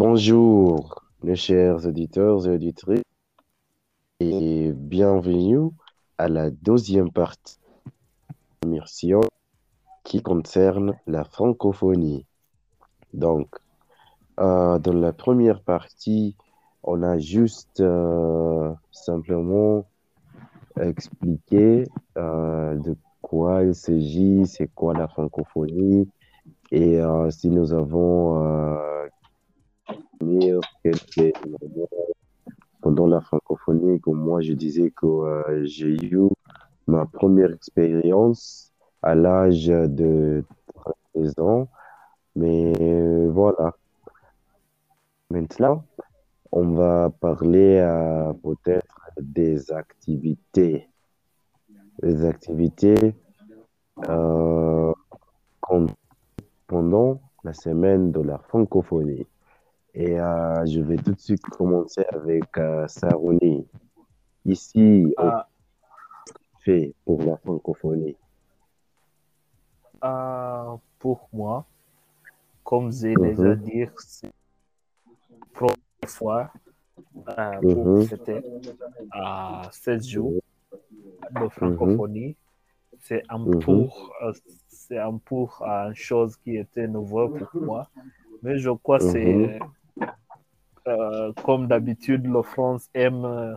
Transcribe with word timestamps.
Bonjour, 0.00 1.02
mes 1.24 1.34
chers 1.34 1.84
auditeurs 1.84 2.46
et 2.46 2.50
auditrices, 2.50 3.02
et 4.20 4.70
bienvenue 4.72 5.70
à 6.18 6.28
la 6.28 6.50
deuxième 6.50 7.10
partie 7.10 7.58
de 8.62 8.68
l'immersion 8.68 9.22
qui 10.04 10.22
concerne 10.22 10.94
la 11.08 11.24
francophonie. 11.24 12.24
Donc, 13.12 13.48
euh, 14.38 14.78
dans 14.78 14.92
la 14.92 15.12
première 15.12 15.62
partie, 15.62 16.36
on 16.84 17.02
a 17.02 17.18
juste 17.18 17.80
euh, 17.80 18.72
simplement 18.92 19.84
expliqué 20.80 21.88
euh, 22.16 22.76
de 22.76 22.96
quoi 23.20 23.64
il 23.64 23.74
s'agit, 23.74 24.46
c'est 24.46 24.72
quoi 24.72 24.94
la 24.94 25.08
francophonie, 25.08 26.08
et 26.70 27.00
si 27.30 27.48
nous 27.48 27.72
avons 27.72 28.78
pendant 32.80 33.06
la 33.06 33.20
francophonie, 33.20 34.00
comme 34.00 34.18
moi 34.20 34.40
je 34.40 34.52
disais 34.52 34.90
que 34.90 35.06
euh, 35.06 35.64
j'ai 35.64 35.96
eu 36.04 36.28
ma 36.86 37.06
première 37.06 37.52
expérience 37.52 38.72
à 39.02 39.14
l'âge 39.14 39.66
de 39.66 40.44
13 41.14 41.38
ans, 41.38 41.68
mais 42.34 42.72
euh, 42.80 43.28
voilà. 43.30 43.74
Maintenant, 45.30 45.84
on 46.52 46.72
va 46.72 47.10
parler 47.20 47.78
euh, 47.78 48.32
peut-être 48.32 48.96
des 49.20 49.70
activités, 49.70 50.88
des 52.02 52.24
activités 52.24 53.14
euh, 54.08 54.92
pendant 56.66 57.20
la 57.44 57.52
semaine 57.52 58.10
de 58.12 58.20
la 58.20 58.38
francophonie. 58.38 59.26
Et 60.00 60.20
euh, 60.20 60.64
je 60.64 60.80
vais 60.80 60.96
tout 60.96 61.12
de 61.12 61.18
suite 61.18 61.42
commencer 61.42 62.04
avec 62.12 62.56
euh, 62.56 62.86
Sarouni. 62.86 63.66
Ici, 64.44 65.12
on 65.18 65.32
Ah, 65.32 65.48
fait 66.60 66.94
pour 67.04 67.20
la 67.24 67.36
francophonie. 67.38 68.16
ah, 70.00 70.76
pour 71.00 71.28
moi, 71.32 71.66
comme 72.62 72.92
j'ai 72.92 73.16
déjà 73.16 73.54
Mhm, 73.54 73.56
dit, 73.56 73.86
c'est 73.96 74.28
la 74.28 75.36
première 75.52 75.74
fois 76.06 76.52
euh, 77.36 77.62
pour 77.62 77.86
mhm, 77.86 78.06
fêter 78.06 78.40
à 79.10 79.68
16 79.72 80.06
jours 80.06 80.34
de 81.32 81.40
mhm, 81.40 81.48
francophonie. 81.48 82.36
C'est 83.00 83.24
un 83.28 83.46
mhm, 83.46 83.58
pour, 83.64 84.12
euh, 84.22 84.32
c'est 84.68 84.98
un 84.98 85.18
pour 85.18 85.60
euh, 85.62 85.88
une 85.88 85.94
chose 85.96 86.36
qui 86.36 86.56
était 86.56 86.86
nouvelle 86.86 87.30
pour 87.52 87.62
moi. 87.62 87.88
Mais 88.42 88.58
je 88.58 88.70
crois 88.70 88.98
que 88.98 89.04
mhm, 89.04 89.12
c'est 89.12 89.58
euh, 90.88 91.32
comme 91.44 91.68
d'habitude, 91.68 92.26
la 92.26 92.42
France 92.42 92.88
aime 92.94 93.24
euh, 93.24 93.56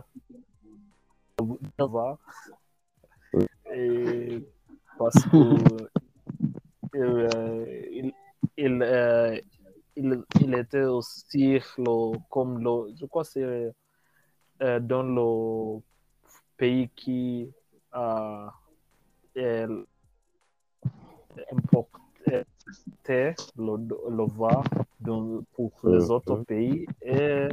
et 3.74 4.46
parce 4.98 5.24
que 5.24 5.36
euh, 6.96 7.66
il, 7.90 8.12
il, 8.56 9.42
il, 9.96 10.54
était 10.54 10.84
aussi 10.84 11.58
comme 12.28 12.62
le, 12.62 12.94
je 13.00 13.06
crois 13.06 13.24
c'est 13.24 13.72
dans 14.60 15.02
le 15.02 15.80
pays 16.58 16.90
qui 16.94 17.50
euh, 17.94 18.46
est 19.34 19.66
VAR 24.26 24.64
dans- 25.00 25.42
pour 25.52 25.72
les 25.84 26.10
autres 26.10 26.36
pays. 26.44 26.86
Et 27.02 27.48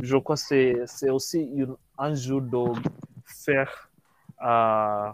je 0.00 0.16
crois 0.16 0.36
que 0.36 0.86
c'est 0.86 1.10
aussi 1.10 1.50
un 1.98 2.14
jour 2.14 2.42
de 2.42 2.64
faire 3.24 3.90
euh, 4.42 5.10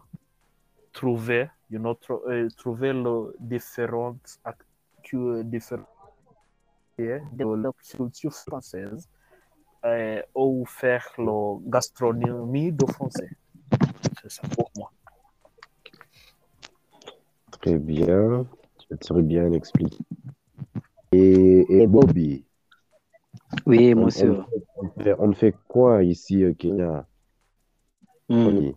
trouver 0.93 1.49
une 1.71 1.87
autre, 1.87 2.23
euh, 2.29 2.49
trouver 2.57 2.93
le 2.93 3.35
différentes 3.41 4.39
différentes 5.45 5.89
de 6.99 7.55
la 7.63 7.71
culture 7.97 8.33
française 8.33 9.09
euh, 9.85 10.23
ou 10.35 10.65
faire 10.67 11.07
la 11.19 11.57
gastronomie 11.67 12.73
de 12.73 12.87
français. 12.87 13.31
C'est 14.21 14.31
ça 14.31 14.43
pour 14.49 14.71
moi. 14.77 14.91
Très 17.51 17.79
bien. 17.79 18.47
As 18.93 18.97
très 18.99 19.23
bien 19.23 19.53
expliqué. 19.53 19.99
Et, 21.13 21.67
et 21.69 21.87
Bobby, 21.87 22.45
Oui, 23.67 23.95
on, 23.95 24.01
on, 24.01 24.05
monsieur. 24.07 24.39
on 24.77 25.03
fait- 25.03 25.15
on 25.19 25.33
fait 25.33 25.55
quoi 25.69 26.03
ici 26.03 26.45
au 26.45 26.55
Kenya? 26.55 27.07
Hmm. 28.29 28.43
Francophonie. 28.43 28.75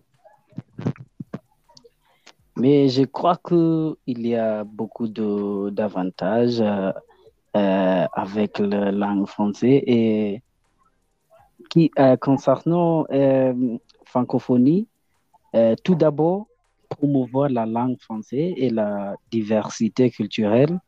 Mais 2.58 2.88
je 2.88 3.04
crois 3.04 3.36
que 3.36 3.98
il 4.08 4.26
y 4.26 4.36
a 4.36 4.64
beaucoup 4.64 5.08
d'avantages 5.10 6.62
euh, 6.62 6.92
euh, 7.58 8.06
avec 8.14 8.60
la 8.60 8.92
langue 8.92 9.28
française 9.28 9.82
et 9.86 10.42
qui 11.70 11.92
euh, 12.00 12.16
concernant 12.16 13.06
euh, 13.12 13.78
francophonie, 14.06 14.88
euh, 15.56 15.76
tout 15.84 15.96
d'abord 15.96 16.48
promouvoir 16.90 17.50
la 17.50 17.66
langue 17.66 18.00
française 18.00 18.54
et 18.58 18.70
la 18.70 19.16
diversité 19.32 20.10
culturelle 20.10 20.80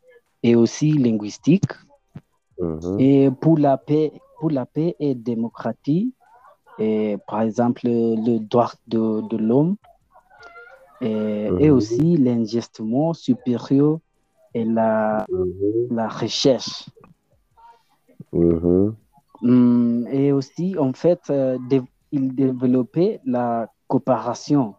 et 0.44 0.56
aussi 0.56 0.94
linguistique. 0.94 1.72
Mhm, 2.59 3.00
et 3.00 3.30
pour 3.41 3.58
la 3.58 3.78
paix 3.78 4.12
pour 4.40 4.52
la 4.52 4.66
paix 4.66 4.96
et 5.00 5.16
démocratie 5.16 6.13
et 6.80 7.18
par 7.28 7.41
exemple 7.41 7.81
le 7.85 8.40
droit 8.40 8.74
de, 8.88 9.22
de 9.30 9.38
l'homme 9.38 9.75
et, 11.02 11.52
et 11.59 11.69
mhm, 11.69 11.72
aussi 11.72 12.18
l'ingestement 12.18 13.14
supérieur 13.14 14.00
et 14.53 14.66
la, 14.66 15.25
mhm, 15.29 15.88
la 15.91 16.08
recherche. 16.08 16.85
Hum, 19.44 20.08
Et 20.12 20.31
aussi, 20.31 20.78
en 20.78 20.94
fait, 20.94 21.22
euh, 21.29 21.58
il 22.12 22.35
développait 22.35 23.19
la 23.25 23.69
coopération 23.88 24.75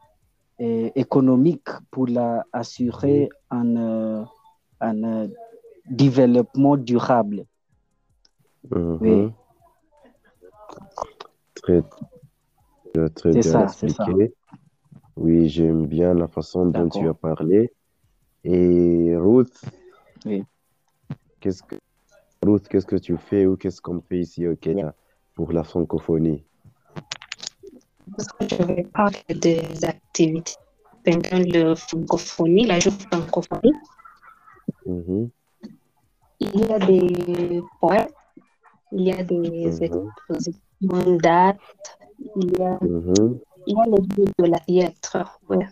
économique 0.59 1.69
pour 1.91 2.07
la, 2.09 2.45
assurer 2.53 3.29
un, 3.51 3.77
euh, 3.77 4.25
un 4.81 5.05
euh, 5.05 5.29
développement 5.89 6.77
durable. 6.77 7.45
mhm. 8.71 8.99
Oui, 9.01 9.33
Très, 11.55 11.83
très 13.11 13.33
bien 13.33 13.43
ça, 13.43 13.69
c'est 13.69 13.89
ça. 13.89 14.05
expliqué. 14.05 14.35
Oui, 15.17 15.49
j'aime 15.49 15.87
bien 15.87 16.15
la 16.15 16.29
façon 16.29 16.67
dont 16.67 16.89
tu 16.89 17.07
as 17.09 17.15
parlé. 17.15 17.73
Et 18.45 19.17
Ruth, 19.17 19.61
Oui. 20.25 20.45
qu'est-ce 21.41 21.63
que, 21.63 21.77
Ruth, 22.45 22.69
qu'est-ce 22.69 22.87
que 22.87 22.97
tu 22.97 23.17
fais 23.17 23.47
ou 23.47 23.57
qu'est-ce 23.57 23.81
qu'on 23.81 24.01
fait 24.01 24.19
ici 24.21 24.47
au 24.47 24.57
Kenya 24.57 24.95
pour 25.35 25.53
la 25.53 25.65
francophonie? 25.65 26.45
Je 28.41 28.63
vais 28.65 28.85
parler 28.85 29.23
des 29.29 29.85
activités 29.85 30.55
pendant 31.05 31.39
la 31.45 31.75
francophonie, 31.77 32.67
la 32.67 32.79
journée 32.81 32.99
francophonie. 33.11 33.73
Mhm, 34.87 35.31
Il 36.41 36.61
y 36.61 36.73
a 36.73 36.79
des 36.79 37.63
poèmes, 37.81 38.09
il 38.93 39.03
y 39.03 39.13
a 39.13 39.23
des 39.23 39.67
mhm, 39.67 39.83
expositions 39.83 41.17
d'art, 41.23 41.55
il 42.37 42.59
y 42.59 42.63
a, 42.63 42.79
mhm, 42.81 43.39
il 43.67 43.77
y 43.77 43.81
a 43.81 43.85
les 43.85 44.03
lieux 44.17 44.33
de 44.39 44.45
la 44.47 44.61
théâtre. 44.61 45.41
Ouais. 45.49 45.67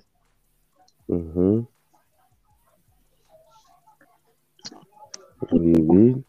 Oui, 5.52 5.74
oui, 5.78 6.24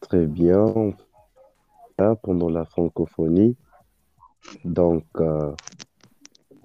très 0.00 0.26
bien. 0.26 0.94
Ça 1.98 2.14
pendant 2.16 2.48
la 2.48 2.64
francophonie. 2.64 3.56
Donc, 4.64 5.04
euh, 5.20 5.52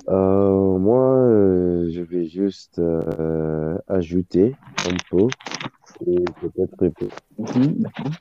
euh, 0.09 0.77
moi, 0.77 1.15
euh, 1.17 1.89
je 1.91 2.01
vais 2.01 2.25
juste 2.25 2.81
ajouter 3.87 4.55
un 4.85 4.97
peu 5.09 5.27
et 6.07 6.25
peut-être. 6.41 7.03
Mhm, 7.37 7.73
d'accord. 7.77 8.11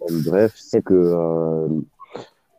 En 0.00 0.12
bref, 0.24 0.52
c'est 0.54 0.82
que 0.84 1.72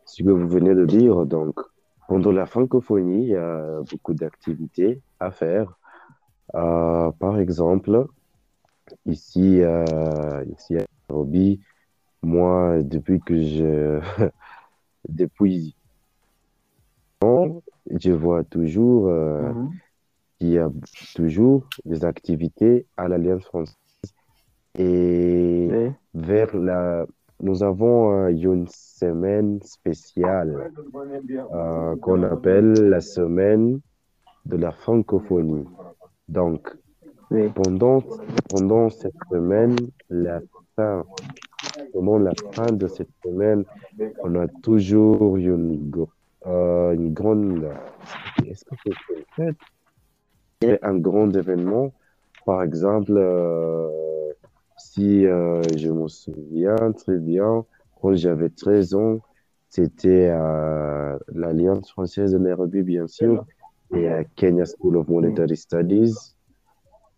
ce 0.05 0.23
que 0.23 0.29
vous 0.29 0.47
venez 0.47 0.73
de 0.73 0.85
dire, 0.85 1.25
donc, 1.25 1.59
pendant 2.07 2.31
la 2.31 2.45
francophonie, 2.45 3.23
il 3.23 3.29
y 3.29 3.35
a 3.35 3.81
beaucoup 3.91 4.13
d'activités 4.13 5.01
à 5.19 5.31
faire. 5.31 5.77
Par 6.51 7.39
exemple, 7.39 8.07
ici, 9.05 9.61
ici 9.61 10.77
à 10.77 10.85
Nairobi, 11.09 11.59
moi, 12.23 12.81
depuis 12.81 13.19
que 13.19 13.41
je, 13.41 13.99
depuis 15.09 15.75
je 18.03 18.11
vois 18.11 18.43
toujours 18.43 19.07
euh, 19.07 19.51
Mhm, 19.53 19.69
qu'il 20.39 20.49
y 20.49 20.57
a 20.59 20.69
toujours 21.15 21.61
des 21.85 22.03
activités 22.05 22.85
à 22.97 23.07
l'Alliance 23.07 23.45
française 23.45 23.75
Et 24.77 25.69
Oui. 25.71 25.91
vers 26.13 26.55
la... 26.55 27.05
Nous 27.41 27.61
avons 27.63 28.11
euh, 28.13 28.29
une 28.29 28.67
semaine 28.67 29.61
spéciale 29.61 30.71
euh, 31.53 31.95
qu'on 31.97 32.23
appelle 32.23 32.71
la 32.89 33.01
semaine 33.01 33.79
de 34.45 34.57
la 34.57 34.71
francophonie. 34.71 35.65
Donc, 36.27 36.61
Oui. 37.31 37.49
pendant, 37.55 38.01
pendant 38.49 38.89
cette 38.89 39.21
semaine, 39.31 39.75
la 40.09 40.39
fin, 40.75 41.03
pendant 41.93 42.17
la 42.19 42.33
fin 42.53 42.71
de 42.71 42.87
cette 42.87 43.13
semaine, 43.25 43.63
on 44.23 44.35
a 44.35 44.47
toujours 44.61 45.37
une, 45.37 45.91
euh, 46.45 46.93
une 46.93 47.13
grande, 47.13 47.65
est-ce 48.45 48.65
que 48.65 48.75
c'est 48.83 48.93
une 49.17 49.23
fête? 49.35 50.79
Un 50.81 50.97
grand 50.97 51.29
événement. 51.35 51.93
Par 52.45 52.63
exemple, 52.63 53.13
euh, 53.15 53.89
si 54.77 55.25
euh, 55.25 55.61
je 55.77 55.89
me 55.89 56.07
souviens 56.07 56.91
très 56.93 57.17
bien, 57.17 57.65
quand 58.01 58.13
j'avais 58.15 58.49
13 58.49 58.93
ans, 58.95 59.19
c'était 59.69 60.29
à 60.29 61.17
l'Alliance 61.33 61.89
française 61.91 62.31
de 62.33 62.37
Nairobi, 62.37 62.81
bien 62.83 63.07
sûr, 63.07 63.45
et 63.93 64.07
à 64.07 64.23
Kenya 64.23 64.65
School 64.65 64.97
of 64.97 65.07
Monetary 65.07 65.57
Studies. 65.57 66.13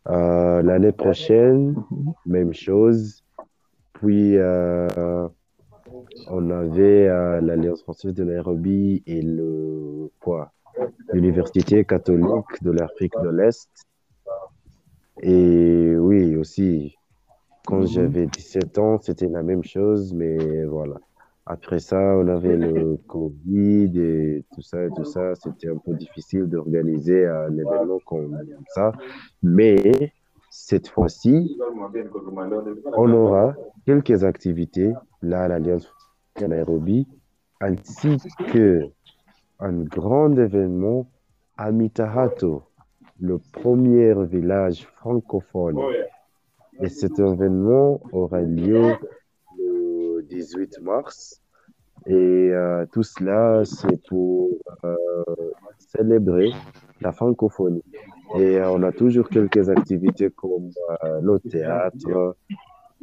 Euh, 0.07 0.61
l'année 0.61 0.91
prochaine, 0.91 1.75
Mhm. 1.91 2.13
même 2.25 2.53
chose. 2.53 3.23
Puis, 3.93 4.37
euh, 4.37 5.27
on 6.27 6.49
avait 6.49 7.07
euh, 7.07 7.41
l'Alliance 7.41 7.81
française 7.83 8.13
de 8.13 8.23
Nairobi 8.23 9.03
et 9.05 9.21
le, 9.21 10.09
quoi, 10.19 10.51
l'Université 11.13 11.85
catholique 11.85 12.61
de 12.61 12.71
l'Afrique 12.71 13.13
de 13.23 13.29
l'Est. 13.29 13.69
Et 15.21 15.95
oui, 15.97 16.35
aussi, 16.35 16.95
quand 17.65 17.79
Mhm. 17.81 17.87
j'avais 17.87 18.25
17 18.27 18.77
ans, 18.77 18.99
c'était 19.01 19.27
la 19.27 19.43
même 19.43 19.63
chose, 19.63 20.13
mais 20.13 20.65
voilà. 20.65 20.95
Après 21.47 21.79
ça, 21.79 21.99
on 22.17 22.27
avait 22.27 22.57
le 22.57 22.97
Covid 23.07 23.91
et 23.99 24.43
tout 24.53 24.61
ça 24.63 24.83
et 24.83 24.89
tout 24.95 25.05
ça. 25.05 25.35
C'était 25.35 25.69
un 25.69 25.77
peu 25.77 25.93
difficile 25.93 26.45
d'organiser 26.47 27.27
un 27.27 27.53
événement 27.55 27.99
comme 28.05 28.35
ça. 28.69 28.93
Mais 29.43 30.11
cette 30.57 30.87
fois-ci, 30.87 31.57
on 32.95 33.11
aura 33.11 33.55
quelques 33.85 34.23
activités 34.23 34.93
là 35.21 35.43
à 35.43 35.47
l'Alliance 35.49 35.91
à 36.35 36.47
Nairobi, 36.47 37.07
ainsi 37.59 38.17
que 38.51 38.79
un 39.59 39.83
grand 39.83 40.31
événement 40.37 41.11
à 41.57 41.71
Mitahato, 41.71 42.63
le 43.19 43.37
premier 43.37 44.13
village 44.25 44.87
francophone. 44.95 45.77
Et 46.81 46.89
cet 46.89 47.19
événement 47.19 48.01
aura 48.13 48.41
lieu 48.41 48.95
le 49.57 50.23
18 50.23 50.79
mars. 50.81 51.41
Et 52.07 52.13
euh, 52.13 52.85
tout 52.91 53.03
cela, 53.03 53.63
c'est 53.65 54.01
pour 54.07 54.49
euh, 54.85 54.95
célébrer 55.77 56.51
la 57.01 57.11
francophonie. 57.11 57.83
Et 58.35 58.57
euh, 58.57 58.71
on 58.71 58.83
a 58.83 58.91
toujours 58.91 59.29
quelques 59.29 59.69
activités 59.69 60.29
comme 60.31 60.69
euh, 61.03 61.19
le 61.21 61.39
théâtre, 61.39 62.35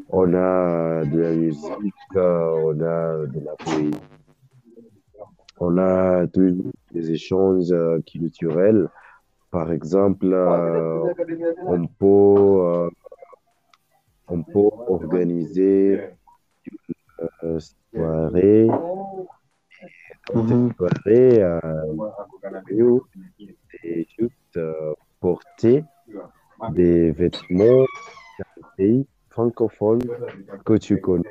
on 0.08 0.34
a 0.34 1.04
de 1.04 1.18
la 1.20 1.32
musique, 1.32 1.94
euh, 2.16 2.50
on 2.64 2.80
a 2.80 3.26
de 3.26 3.40
la 3.44 3.54
poésie, 3.56 4.00
on 5.58 5.78
a 5.78 6.26
des 6.26 7.10
échanges 7.12 7.72
euh, 7.72 8.00
culturels. 8.06 8.88
Par 9.50 9.70
exemple, 9.70 10.32
euh, 10.32 11.12
on 11.66 11.86
peut, 11.86 12.06
euh, 12.06 12.90
on 14.28 14.42
peut 14.42 14.70
organiser 14.88 16.00
une 16.64 17.28
euh, 17.44 17.58
soirée. 17.94 18.68
Dans 20.32 20.42
Mhm. 20.44 20.68
cette 20.68 20.76
soirée, 20.76 21.42
euh, 21.42 21.60
nous, 22.70 23.02
c'est 23.82 24.06
juste 24.18 24.56
euh, 24.56 24.94
des 26.72 27.10
vêtements 27.12 27.86
d'un 28.38 28.68
pays 28.76 29.06
francophone 29.30 30.02
que 30.64 30.74
tu 30.74 31.00
connais 31.00 31.24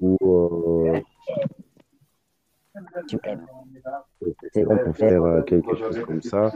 ou 0.00 0.18
euh, 0.22 1.00
Tu 3.08 3.18
aimes. 3.24 3.46
on 4.20 4.76
peut 4.76 4.92
faire 4.92 5.22
euh, 5.24 5.42
quelque 5.42 5.74
chose 5.74 6.04
comme 6.04 6.22
ça. 6.22 6.52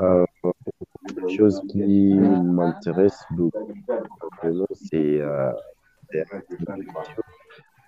Euh, 0.00 0.24
une 1.16 1.28
chose 1.30 1.60
qui 1.68 2.14
m'intéresse 2.14 3.20
beaucoup, 3.30 3.72
c'est 4.74 5.20
euh. 5.20 5.52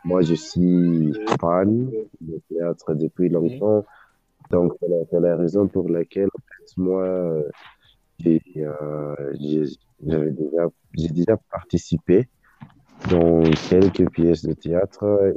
Moi, 0.04 0.22
je 0.22 0.34
suis 0.34 1.12
fan 1.40 1.90
de 2.20 2.40
théâtre 2.48 2.94
depuis 2.94 3.28
longtemps. 3.28 3.84
Donc, 4.50 4.72
c'est 4.80 5.20
la, 5.20 5.36
raison 5.36 5.68
pour 5.68 5.88
laquelle, 5.88 6.28
en 6.28 6.40
fait, 6.40 6.76
moi, 6.76 7.42
j'ai 8.22 8.42
euh, 8.58 9.14
déjà, 10.00 10.66
j'ai 10.94 11.08
déjà 11.08 11.36
participé 11.50 12.28
dans 13.08 13.42
quelques 13.68 14.10
pièces 14.10 14.44
de 14.44 14.52
théâtre. 14.52 15.34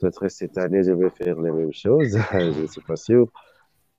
Peut-être 0.00 0.28
cette 0.28 0.58
année, 0.58 0.82
je 0.82 0.92
vais 0.92 1.10
faire 1.10 1.40
les 1.40 1.50
mêmes 1.50 1.72
choses. 1.72 2.18
Je 2.32 2.62
ne 2.62 2.66
suis 2.66 2.80
pas 2.82 2.96
sûr. 2.96 3.28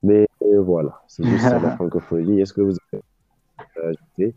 Mais 0.02 0.26
euh, 0.42 0.60
voilà, 0.60 1.02
c'est 1.08 1.24
juste 1.24 1.42
ça, 1.42 1.58
la 1.58 1.70
francophonie. 1.76 2.40
Est-ce 2.40 2.52
que 2.52 2.60
vous 2.60 2.76
avez 2.92 3.02
à 3.58 3.88
ajouter? 3.88 4.34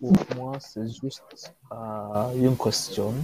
Pour 0.00 0.12
moi, 0.36 0.58
c'est 0.58 0.88
juste 0.88 1.22
euh, 1.72 2.32
une 2.34 2.56
question. 2.56 3.14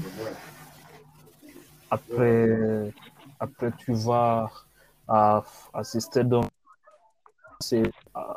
Après, 1.90 2.92
après 3.38 3.72
tu 3.76 3.92
vas 3.92 4.48
assister 5.72 6.24
dans 6.24 6.42
c'est, 7.60 7.82
euh, 8.16 8.34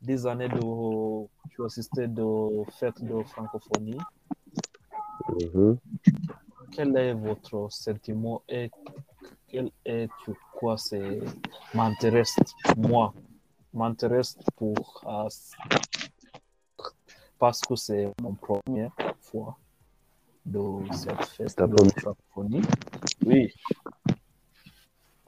des 0.00 0.26
années 0.26 0.48
de 0.48 1.26
tu 1.50 1.64
assistais 1.64 2.06
de 2.08 2.64
fêtes 2.78 3.02
de 3.02 3.22
francophonie. 3.22 3.98
Mhm. 5.28 5.78
Quel 6.70 6.96
est 6.96 7.14
votre 7.14 7.68
sentiment 7.70 8.42
et 8.48 8.70
quel 9.48 9.70
est 9.84 10.08
tu 10.24 10.32
quoi 10.52 10.76
c'est 10.76 11.20
m'intéresse 11.74 12.36
moi 12.76 13.14
m'intéresse 13.72 14.36
pour 14.56 15.02
euh, 15.06 15.28
parce 17.38 17.60
que 17.60 17.76
c'est 17.76 18.12
mon 18.22 18.34
première 18.34 18.92
fois 19.20 19.56
de 20.44 20.62
cette 20.92 21.24
fête 21.24 21.58
de 21.58 22.00
francophonie. 22.00 22.62
Oui, 23.24 23.52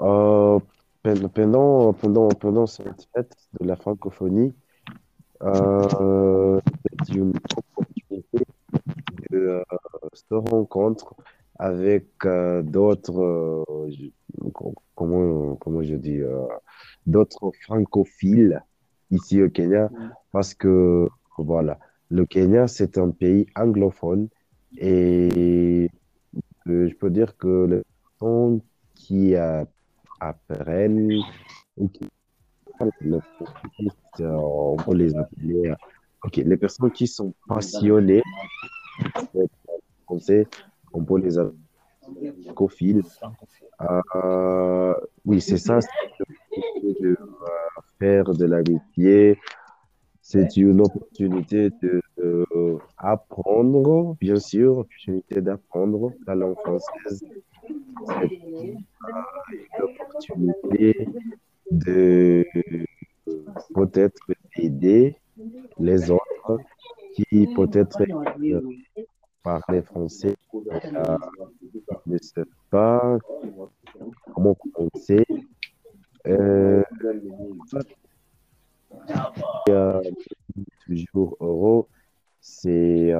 Euh, 0.00 0.58
pen- 1.02 1.28
pendant, 1.28 1.92
pendant, 1.92 2.28
pendant 2.28 2.66
cette 2.66 3.08
fête 3.14 3.36
de 3.60 3.66
la 3.66 3.76
francophonie, 3.76 4.54
euh, 5.42 6.60
c'est 7.06 7.14
une 7.14 7.32
opportunité 7.56 8.44
de 9.30 9.38
euh, 9.38 9.62
se 10.12 10.34
rencontrer 10.34 11.14
avec 11.58 12.06
euh, 12.24 12.62
d'autres, 12.62 13.20
euh, 13.20 13.64
comment, 14.94 15.56
comment 15.56 15.82
je 15.82 15.94
dis, 15.96 16.20
d'autres 17.06 17.50
francophiles 17.64 18.62
ici 19.10 19.42
au 19.42 19.48
Kenya, 19.48 19.90
parce 20.32 20.54
que 20.54 21.08
voilà, 21.38 21.78
le 22.10 22.24
Kenya, 22.26 22.68
c'est 22.68 22.98
un 22.98 23.10
pays 23.10 23.46
anglophone 23.56 24.28
et 24.76 25.90
je 26.66 26.94
peux 26.94 27.10
dire 27.10 27.36
que 27.36 27.82
personnes 28.18 28.60
qui 28.94 29.34
euh, 29.34 29.64
apprennent 30.20 31.12
euh, 32.80 33.20
on 34.20 34.76
peut 34.76 34.94
les 34.94 35.14
appeler, 35.16 35.68
euh, 35.68 35.74
ok, 36.24 36.36
les 36.36 36.56
personnes 36.56 36.90
qui 36.90 37.06
sont 37.06 37.34
passionnées 37.48 38.22
de 39.34 39.48
on 40.92 41.04
peut 41.04 41.18
les 41.18 41.38
appeler 41.38 42.32
francophile. 42.44 43.02
Euh, 43.80 44.94
oui, 45.24 45.40
c'est 45.40 45.58
ça, 45.58 45.78
de 46.82 47.08
euh, 47.08 47.16
faire 47.98 48.24
de 48.24 48.44
l'amitié. 48.44 49.38
C'est 50.20 50.56
une 50.56 50.80
opportunité 50.80 51.70
de, 51.82 52.02
euh, 52.18 52.78
apprendre, 52.98 54.16
bien 54.20 54.36
sûr, 54.36 54.78
opportunité 54.78 55.40
d'apprendre 55.40 56.12
la 56.26 56.34
langue 56.34 56.56
française. 56.56 57.24
De 61.70 62.44
euh, 62.56 62.84
peut-être 63.74 64.22
aider 64.56 65.16
les 65.78 66.10
autres 66.10 66.58
qui 67.14 67.46
peut-être 67.54 68.00
euh, 68.02 68.60
parlent 69.42 69.82
français, 69.82 70.36
euh, 70.54 71.18
ne 72.06 72.18
savent 72.18 72.46
pas 72.70 73.18
comment 74.34 74.54
commencer. 74.54 75.24
Euh, 76.26 76.82
euh, 77.04 77.82
euh, 79.68 80.02
toujours 80.86 81.36
euro, 81.40 81.88
c'est 82.40 83.12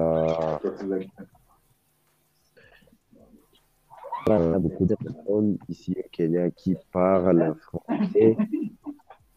euh, 4.37 4.49
il 4.49 4.53
y 4.53 4.55
a 4.55 4.59
beaucoup 4.59 4.87
de 4.87 4.95
personnes 4.95 5.59
ici 5.69 5.97
au 5.99 6.09
Kenya 6.11 6.51
qui 6.51 6.77
parlent 6.93 7.55
français 7.61 8.37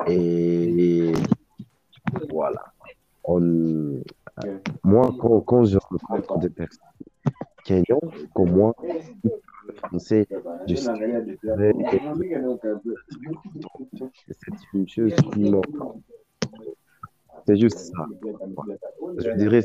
et 0.08 1.14
voilà. 2.30 2.74
On, 3.24 4.02
moi, 4.84 5.14
quand, 5.20 5.42
quand 5.42 5.66
je 5.66 5.78
rencontre 5.78 6.40
des 6.40 6.50
personnes 6.50 6.80
kenyans 7.64 8.02
comme 8.34 8.52
moi 8.52 8.76
qui 8.82 9.30
parlent 9.30 9.78
français, 9.78 10.28
je 10.68 10.76
suis 10.76 10.86
c'est 14.30 14.56
une 14.74 14.88
chose 14.88 15.16
qui 15.34 15.52
me 15.52 15.62
c'est 17.48 17.58
juste 17.58 17.78
ça. 17.78 18.06
Je 19.18 19.32
dirais 19.38 19.64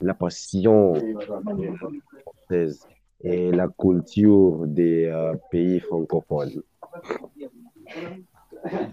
la 0.00 0.14
passion 0.14 0.94
française 2.24 2.86
et 3.22 3.50
la 3.50 3.68
culture 3.68 4.66
des 4.66 5.06
euh, 5.06 5.34
pays 5.50 5.80
francophones. 5.80 6.62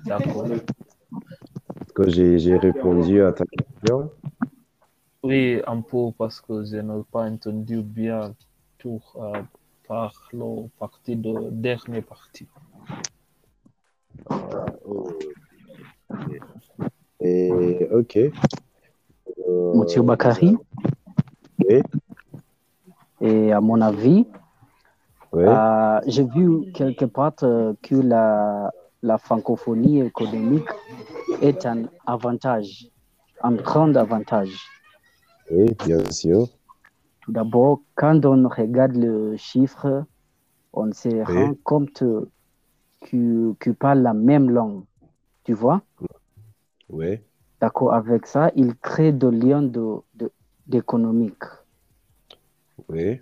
D'accord. 0.06 0.48
Est-ce 0.52 1.94
que 1.94 2.10
j'ai 2.10 2.40
j'ai 2.40 2.58
répondu 2.58 3.22
à 3.22 3.32
ta 3.34 3.46
question? 3.46 4.12
Oui, 5.24 5.62
un 5.66 5.82
peu 5.82 6.12
parce 6.18 6.40
que 6.40 6.64
je 6.64 6.78
n'ai 6.78 7.04
pas 7.12 7.24
entendu 7.24 7.82
bien 7.82 8.34
tout 8.78 9.02
euh, 9.16 9.42
par 9.88 10.14
le 10.34 10.68
partie 10.80 11.16
de 11.16 11.50
dernière 11.52 12.04
partie. 12.04 12.48
Oh, 14.30 15.10
ok. 16.10 16.42
Et 17.22 17.88
ok. 17.92 18.18
Euh, 19.48 19.74
Monsieur 19.74 20.04
Bakary, 20.04 20.56
oui, 21.68 21.82
et 23.26 23.52
à 23.52 23.62
mon 23.62 23.82
avis, 23.82 24.26
oui, 25.32 25.44
euh, 25.48 26.00
j'ai 26.08 26.24
vu 26.24 26.72
quelque 26.74 27.06
part 27.06 27.34
euh, 27.44 27.74
que 27.84 27.96
la, 27.96 28.72
la 29.04 29.18
francophonie 29.18 30.02
économique 30.02 30.68
est 31.42 31.66
un 31.66 31.84
avantage, 32.06 32.90
un 33.42 33.54
grand 33.54 33.96
avantage. 33.96 34.56
oui, 35.52 35.74
bien 35.86 36.12
sûr. 36.12 36.48
Tout 37.22 37.32
d'abord, 37.34 37.82
quand 37.96 38.26
on 38.26 38.48
regarde 38.48 38.96
le 38.96 39.36
chiffre, 39.38 40.06
on 40.74 40.92
se 40.94 41.24
Oui. 41.28 41.36
rend 41.36 41.56
compte 41.64 42.04
que 43.02 43.54
que 43.60 43.72
parle 43.72 44.00
la 44.02 44.14
même 44.14 44.50
langue. 44.50 44.86
Tu 45.44 45.54
vois? 45.54 45.82
Oui, 46.90 47.20
D'accord, 47.62 47.94
avec 47.94 48.28
ça, 48.28 48.52
il 48.56 48.76
crée 48.78 49.12
des 49.12 49.32
liens 49.32 49.62
de, 49.62 49.98
de- 50.14 50.32
d'économique. 50.68 51.44
Oui, 52.88 53.22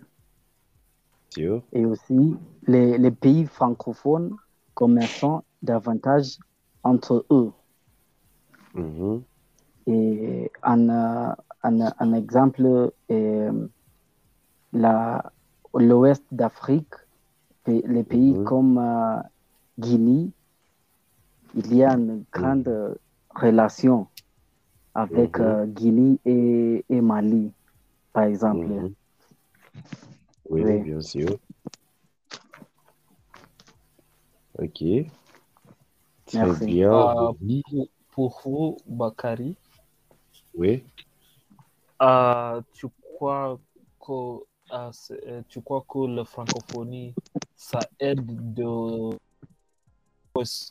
sûr. 1.29 1.63
Et 1.73 1.85
aussi, 1.85 2.39
les, 2.67 2.97
les 2.97 3.11
pays 3.11 3.45
francophones 3.45 4.37
commerçant 4.75 5.43
davantage 5.61 6.37
entre 6.83 7.25
eux. 7.31 7.51
Mhm, 8.73 9.25
Et 9.87 10.51
un, 10.63 10.89
euh, 10.89 11.33
un, 11.63 11.93
un 11.99 12.13
exemple 12.13 12.91
est 13.09 13.49
la, 14.73 15.31
l'ouest 15.73 16.23
d'Afrique, 16.31 16.93
les 17.67 18.03
pays 18.03 18.35
Mhm. 18.35 18.43
comme 18.43 18.77
euh, 18.77 19.21
Guinée, 19.79 20.31
il 21.55 21.73
y 21.75 21.83
a 21.83 21.93
une 21.93 22.25
grande 22.31 22.97
relation 23.29 24.07
avec 24.93 25.39
Mhm. 25.39 25.41
euh, 25.41 25.65
Guinée 25.65 26.19
et, 26.25 26.85
et 26.89 27.01
Mali, 27.01 27.53
par 28.13 28.23
exemple. 28.25 28.71
Oui, 30.53 30.61
Oui. 30.61 30.81
bien 30.81 31.01
sûr. 31.01 31.39
Ok, 34.59 34.77
très 34.77 35.07
Merci. 36.35 36.65
bien. 36.67 36.93
Euh, 36.93 37.33
Oui, 37.41 37.63
pour, 38.11 38.39
vous, 38.45 38.77
Bakary, 38.85 39.57
oui. 40.53 40.83
euh, 42.03 42.61
tu 42.71 42.85
crois 43.15 43.59
que 43.99 44.11
euh, 44.11 44.91
euh, 45.25 45.41
tu 45.49 45.59
crois 45.63 45.83
que 45.89 46.05
la 46.05 46.23
francophonie 46.23 47.15
ça 47.55 47.79
aide 47.99 48.53
de 48.53 49.17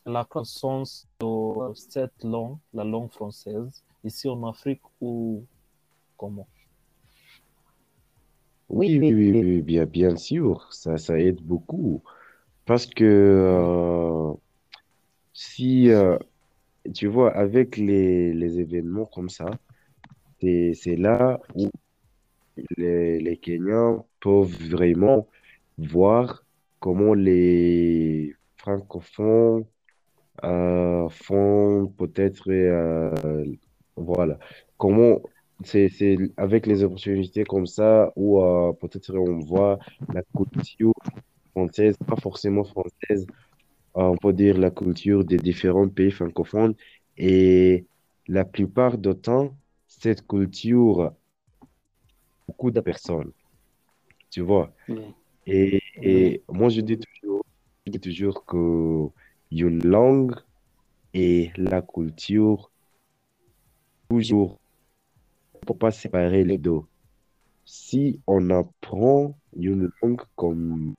la 0.07 0.25
croissance 0.25 1.09
de 1.19 1.75
cette 1.75 2.23
langue, 2.23 2.59
la 2.73 2.85
langue 2.85 3.11
française, 3.11 3.83
ici 4.05 4.29
en 4.29 4.47
Afrique 4.47 4.83
ou 5.01 5.45
comment? 6.17 6.47
Oui, 8.73 8.99
oui, 8.99 9.13
oui, 9.15 9.31
oui, 9.33 9.63
bien, 9.63 9.85
bien 9.87 10.17
sûr, 10.17 10.73
ça, 10.73 10.97
ça 10.99 11.19
aide 11.19 11.41
beaucoup. 11.43 12.03
Parce 12.67 12.87
que 12.87 13.05
euh, 13.05 14.35
si, 15.33 15.91
euh, 15.91 16.19
tu 16.95 17.09
vois, 17.09 17.33
avec 17.37 17.77
les, 17.79 18.35
les 18.35 18.61
événements 18.61 19.07
comme 19.07 19.31
ça, 19.31 19.47
c'est, 20.41 20.73
c'est 20.75 20.97
là 20.97 21.41
où 21.57 21.71
les, 22.77 23.19
les 23.21 23.37
Kenyans 23.39 24.07
peuvent 24.21 24.57
vraiment 24.71 25.29
voir 25.79 26.45
comment 26.81 27.15
les 27.15 28.35
francophones 28.57 29.65
euh, 30.45 31.09
font 31.11 31.89
peut-être, 31.99 32.51
euh, 32.51 33.45
voilà, 33.97 34.39
comment 34.79 35.23
c'est, 35.67 36.17
avec 36.37 36.67
les 36.67 36.83
opportunités 36.85 37.45
comme 37.45 37.67
ça 37.67 38.13
où 38.17 38.43
euh, 38.43 38.73
peut-être 38.75 39.15
on 39.17 39.39
voit 39.41 39.79
la 40.13 40.23
culture 40.37 40.93
française, 41.53 41.97
pas 42.07 42.17
forcément 42.17 42.65
française, 42.65 43.27
euh, 43.97 44.03
on 44.03 44.17
peut 44.17 44.33
dire 44.33 44.59
la 44.59 44.71
culture 44.71 45.25
des 45.25 45.39
différents 45.39 45.89
pays 45.89 46.11
francophones 46.11 46.75
et 47.17 47.87
la 48.29 48.45
plupart 48.45 48.99
du 48.99 49.15
temps, 49.15 49.55
cette 49.87 50.27
culture, 50.27 51.13
beaucoup 52.47 52.71
de 52.71 52.81
personnes, 52.81 53.33
tu 54.31 54.41
vois. 54.43 54.73
Et, 55.47 55.81
et 56.03 56.43
moi, 56.49 56.69
je 56.71 56.81
dis 56.81 56.99
toujours, 56.99 57.45
je 57.87 57.93
dis 57.93 58.01
toujours 58.01 58.45
que 58.47 59.09
une 59.51 59.85
langue 59.85 60.35
et 61.15 61.53
la 61.57 61.83
culture, 61.83 62.71
toujours, 64.09 64.62
faut 65.67 65.75
pas 65.75 65.91
séparer 65.91 66.45
les 66.45 66.59
deux. 66.59 66.81
Si 67.65 68.21
on 68.27 68.51
apprend 68.51 69.37
une 69.57 69.91
langue 70.03 70.23
comme 70.37 70.95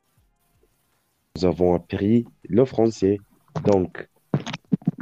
nous 1.35 1.45
avons 1.45 1.73
appris 1.73 2.25
le 2.47 2.63
français, 2.65 3.17
donc, 3.65 4.07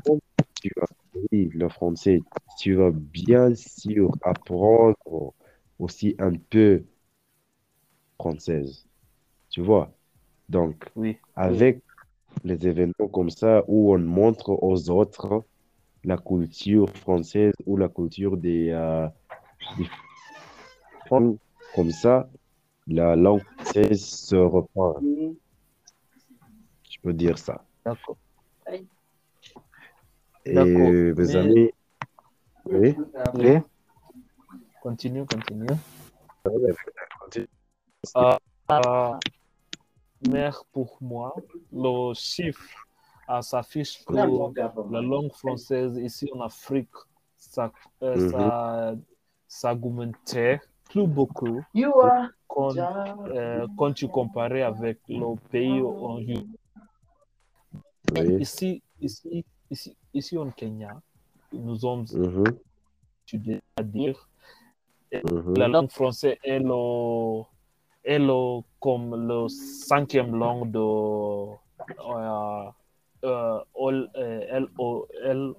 quand 0.05 0.19
tu 0.61 0.71
as 0.79 0.83
appris 0.83 1.49
le 1.49 1.69
français, 1.69 2.19
tu 2.57 2.75
vas 2.75 2.91
bien 2.91 3.53
sûr 3.55 4.11
apprendre 4.23 5.33
aussi 5.79 6.15
un 6.19 6.33
peu 6.33 6.83
française, 8.17 8.87
tu 9.49 9.61
vois? 9.61 9.91
Donc, 10.49 10.89
Oui. 10.95 11.17
avec 11.35 11.81
les 12.43 12.67
événements 12.67 13.07
comme 13.11 13.29
ça 13.29 13.63
où 13.67 13.93
on 13.93 13.99
montre 13.99 14.51
aux 14.63 14.89
autres 14.89 15.43
la 16.03 16.17
culture 16.17 16.89
française 16.97 17.53
ou 17.65 17.77
la 17.77 17.89
culture 17.89 18.37
des, 18.37 18.69
euh, 18.69 19.07
comme 21.75 21.91
ça, 21.91 22.29
la 22.87 23.15
langue 23.15 23.41
française 23.57 24.03
se 24.03 24.35
reprend. 24.35 24.95
Je 25.01 26.97
peux 27.01 27.13
dire 27.13 27.37
ça. 27.37 27.63
D'accord. 27.85 28.17
Et 30.45 30.53
D'accord. 30.53 30.73
mes 30.73 31.13
Mais- 31.13 31.35
amis, 31.35 31.71
oui, 32.65 32.95
Oui. 33.35 33.57
Continue, 34.81 35.25
continue. 35.25 35.67
Euh, 36.47 38.35
euh, 38.71 39.13
mais 40.27 40.49
pour 40.71 40.97
moi, 41.01 41.35
le 41.71 42.13
chiffre 42.15 42.87
euh, 43.29 43.41
s'affiche 43.41 44.03
que 44.05 44.13
la 44.13 45.01
langue 45.01 45.31
française 45.33 45.97
ici 45.97 46.27
en 46.33 46.41
Afrique, 46.41 46.89
ça, 47.37 47.71
euh, 48.01 48.15
Mhm. 48.17 48.29
ça, 48.31 48.95
ça 49.51 49.73
augmentait 49.73 50.61
plus 50.89 51.05
beaucoup 51.05 51.61
quand, 52.47 52.73
euh, 52.77 53.67
quand 53.77 53.91
tu 53.91 54.07
comparais 54.07 54.61
avec 54.61 54.99
le 55.09 55.35
pays 55.49 55.81
en 55.81 56.15
oui, 56.15 56.47
Ici, 58.39 58.81
ici, 59.01 59.45
ici, 59.69 59.97
ici 60.13 60.37
en 60.37 60.49
Kenya, 60.51 61.01
nous 61.51 61.75
sommes 61.75 62.05
mhm, 62.13 62.43
étudiés 63.25 63.61
à 63.75 63.83
dire 63.83 64.29
mhm, 65.11 65.53
la 65.57 65.67
langue 65.67 65.91
française 65.91 66.37
est, 66.45 66.59
le, 66.59 67.43
est 68.05 68.19
le- 68.19 68.61
comme 68.79 69.27
le 69.27 69.49
cinquième 69.49 70.33
langue 70.33 70.71
de 70.71 70.79
euh, 70.79 72.69
euh, 73.25 73.59
all- 73.77 75.55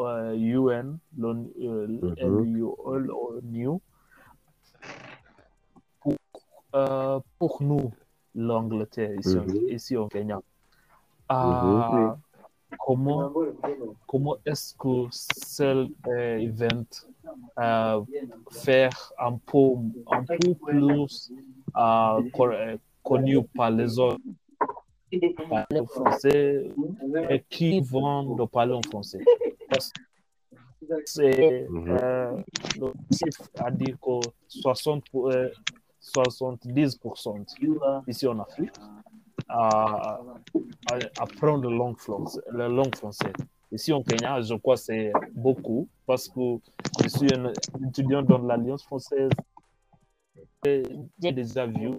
euh, 0.00 0.34
UN, 0.34 0.98
l'ONU. 1.16 1.50
Euh, 1.62 1.86
mhm. 2.22 3.78
Pour, 6.00 6.14
euh, 6.74 7.20
pour 7.38 7.62
nous, 7.62 7.92
l'Angleterre, 8.34 9.14
ici, 9.70 9.94
mm 9.94 9.98
au 9.98 10.08
Kenya, 10.08 10.40
ah, 11.28 11.62
mhm. 11.64 12.76
comment, 12.78 13.32
comment 14.06 14.36
est-ce 14.44 14.74
que 14.74 15.06
cet 15.10 15.88
événement 16.08 16.84
euh, 17.58 18.00
faire 18.50 19.12
un 19.18 19.38
peu, 19.46 19.74
un 20.10 20.24
peu 20.24 20.54
plus 20.54 21.32
euh, 21.76 22.76
connu 23.02 23.42
par 23.54 23.70
les 23.70 23.98
autres 23.98 24.18
par 25.48 25.66
les 25.70 25.86
Français 25.86 26.70
et 27.30 27.44
qui 27.48 27.80
vont 27.80 28.34
le 28.36 28.46
parler 28.46 28.72
en 28.72 28.82
français? 28.82 29.20
Parce 29.74 29.90
que 30.88 30.94
c'est 31.06 31.66
Mhm. 31.68 31.88
euh, 32.02 32.42
le 32.80 32.92
chiffre 33.16 33.48
a 33.56 33.70
dit 33.70 33.94
que 34.00 34.20
60, 34.48 35.04
pour- 35.10 35.30
euh, 35.30 35.48
70% 36.00 37.44
ici 38.06 38.26
en 38.26 38.38
Afrique 38.40 38.70
à, 39.48 40.20
à 40.90 40.98
apprendre 41.18 41.68
la 41.70 41.76
langue 41.76 41.98
française, 41.98 42.42
la 42.52 42.68
langue 42.68 42.94
française. 42.94 43.32
Ici 43.72 43.92
au 43.92 44.02
Kenya, 44.02 44.40
je 44.42 44.54
crois 44.54 44.74
que 44.76 44.82
c'est 44.82 45.12
beaucoup 45.34 45.88
parce 46.06 46.28
que 46.28 46.58
je 47.02 47.08
suis 47.08 47.34
un 47.34 47.52
étudiant 47.88 48.22
dans 48.22 48.38
l'Alliance 48.38 48.84
française. 48.84 49.30
J'ai 50.64 51.32
déjà 51.32 51.66
vu, 51.66 51.90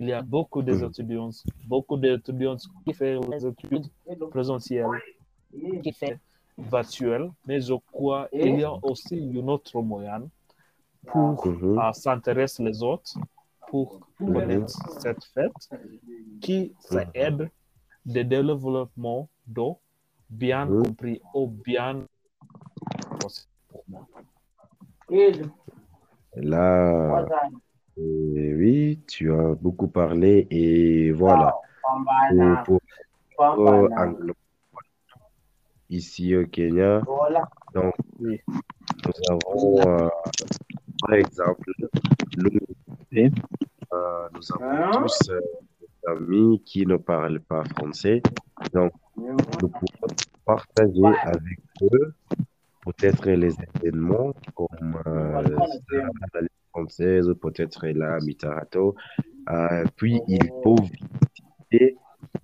il 0.00 0.08
y 0.08 0.12
a 0.12 0.22
beaucoup 0.22 0.62
d'étudiants, 0.62 1.30
beaucoup 1.66 1.96
d'étudiants 1.96 2.56
qui 2.86 2.92
font 2.94 3.20
les 3.30 3.46
études 3.46 3.86
présentielles, 4.30 4.86
qui 5.82 5.92
font 5.92 6.18
virtuelles, 6.58 7.30
mais 7.46 7.60
je 7.60 7.74
crois 7.92 8.28
qu'il 8.28 8.58
y 8.60 8.64
a 8.64 8.72
aussi 8.82 9.16
une 9.16 9.50
autre 9.50 9.80
moyen 9.82 10.28
pour 11.06 11.46
Mhm. 11.46 11.78
à 11.78 11.92
s'intéresser 11.92 12.62
les 12.62 12.82
autres, 12.82 13.14
pour 13.68 14.00
connaître 14.18 14.72
cette 15.00 15.24
fête, 15.24 15.68
qui 16.40 16.74
ça 16.80 17.00
Mhm. 17.00 17.10
aide 17.14 17.50
le 18.06 18.22
développement 18.22 19.28
de 19.46 19.62
bien 20.30 20.66
Mhm. 20.66 20.82
compris 20.84 21.20
ou 21.34 21.46
bien 21.48 22.06
pour 23.68 23.84
moi. 23.88 24.06
Là, 26.36 27.26
euh, 27.98 28.56
oui, 28.56 29.00
tu 29.06 29.32
as 29.32 29.54
beaucoup 29.54 29.88
parlé 29.88 30.46
et 30.50 31.12
voilà. 31.12 31.54
Pour, 32.64 32.80
pour, 33.54 33.88
ici 35.90 36.34
au 36.36 36.46
Kenya, 36.46 37.00
donc 37.74 37.94
Oui. 38.20 38.40
nous 38.48 39.12
avons 39.30 39.80
euh, 39.88 40.08
par 41.00 41.14
exemple. 41.14 41.72
Euh, 43.16 44.28
nous 44.32 44.52
avons 44.52 45.02
tous 45.02 45.30
euh, 45.30 45.40
des 45.80 46.10
amis 46.10 46.62
qui 46.64 46.86
ne 46.86 46.96
parlent 46.96 47.40
pas 47.40 47.64
français, 47.64 48.22
donc 48.72 48.92
nous 49.16 49.36
pouvons 49.68 50.06
partager 50.44 51.02
avec 51.22 51.58
eux 51.82 52.14
peut-être 52.84 53.30
les 53.30 53.54
événements 53.76 54.34
comme 54.54 54.98
la 55.06 55.42
Ligue 55.42 56.48
française, 56.70 57.32
peut-être 57.40 57.86
la 57.86 58.18
Mitarato. 58.20 58.94
Puis 59.96 60.20
ils 60.28 60.50
peuvent 60.62 60.90
visiter. 61.70 61.96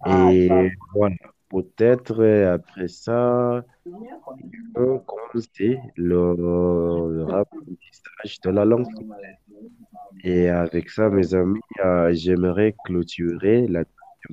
Et 0.06 0.48
voilà. 0.94 1.16
Peut-être 1.50 2.20
euh, 2.22 2.54
après 2.54 2.86
ça, 2.86 3.64
vont 4.74 5.00
commencer 5.00 5.78
le, 5.96 6.34
le 6.36 7.34
apprentissage 7.34 8.40
de 8.44 8.50
la 8.50 8.64
langue. 8.64 8.86
Et 10.22 10.48
avec 10.48 10.90
ça, 10.90 11.10
mes 11.10 11.34
amis, 11.34 11.60
euh, 11.84 12.12
j'aimerais 12.12 12.74
clôturer 12.84 13.66
la 13.66 13.84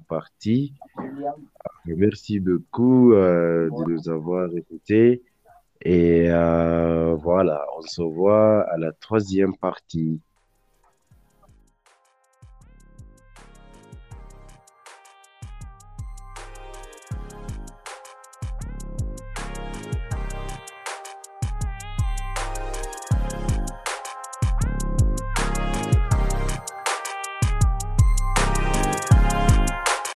partie. 0.08 0.75
Euh, 0.99 1.03
Merci 1.86 2.39
beaucoup 2.39 3.13
de 3.13 3.91
nous 3.91 4.10
avoir 4.10 4.49
écoutés. 4.56 5.23
Et 5.82 6.27
voilà, 6.30 7.65
on 7.77 7.82
se 7.82 8.03
voit 8.03 8.62
à 8.69 8.77
la 8.77 8.91
troisième 8.91 9.56
partie. 9.58 10.21